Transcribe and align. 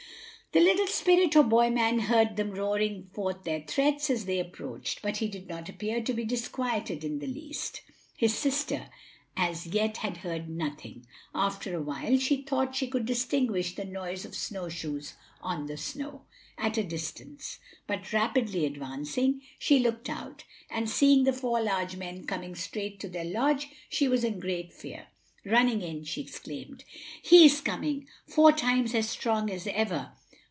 The 0.53 0.59
little 0.59 0.87
spirit 0.87 1.33
or 1.37 1.43
boy 1.43 1.69
man 1.69 1.97
heard 1.99 2.35
them 2.35 2.51
roaring 2.51 3.09
forth 3.13 3.45
their 3.45 3.61
threats 3.61 4.09
as 4.09 4.25
they 4.25 4.37
approached, 4.37 5.01
but 5.01 5.15
he 5.15 5.29
did 5.29 5.47
not 5.47 5.69
appear 5.69 6.03
to 6.03 6.13
be 6.13 6.25
disquieted 6.25 7.05
in 7.05 7.19
the 7.19 7.25
least. 7.27 7.79
His 8.17 8.37
sister 8.37 8.89
as 9.37 9.65
yet 9.67 9.95
had 9.97 10.17
heard 10.17 10.49
nothing; 10.49 11.05
after 11.33 11.73
a 11.73 11.81
while 11.81 12.19
she 12.19 12.41
thought 12.41 12.75
she 12.75 12.89
could 12.89 13.05
distinguish 13.05 13.75
the 13.75 13.85
noise 13.85 14.25
of 14.25 14.35
snowshoes 14.35 15.13
on 15.39 15.67
the 15.67 15.77
snow, 15.77 16.25
at 16.57 16.77
a 16.77 16.83
distance, 16.83 17.59
but 17.87 18.11
rapidly 18.11 18.65
advancing. 18.65 19.41
She 19.57 19.79
looked 19.79 20.09
out, 20.09 20.43
and 20.69 20.89
seeing 20.89 21.23
the 21.23 21.31
four 21.31 21.61
large 21.63 21.95
men 21.95 22.25
coming 22.27 22.55
straight 22.55 22.99
to 22.99 23.07
their 23.07 23.23
lodge 23.23 23.69
she 23.87 24.09
was 24.09 24.25
in 24.25 24.37
great 24.37 24.73
fear. 24.73 25.07
Running 25.45 25.81
in, 25.81 26.03
she 26.03 26.19
exclaimed: 26.19 26.83
"He 27.21 27.45
is 27.45 27.61
coming, 27.61 28.09
four 28.27 28.51
times 28.51 28.93
as 28.93 29.09
strong 29.09 29.49
as 29.49 29.65
ever!" 29.67 30.11